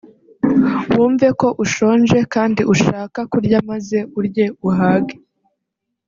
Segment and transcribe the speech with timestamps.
[0.93, 5.15] wumve ko ushonje kandi ushaka kurya maze urye uhage